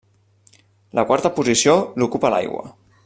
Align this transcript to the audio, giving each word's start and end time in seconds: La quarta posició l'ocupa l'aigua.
La 0.99 1.03
quarta 1.11 1.31
posició 1.41 1.77
l'ocupa 2.01 2.33
l'aigua. 2.37 2.65